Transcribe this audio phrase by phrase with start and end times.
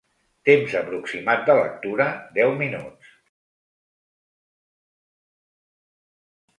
[0.49, 2.09] Temps aproximat de lectura:
[2.39, 3.13] deu minuts.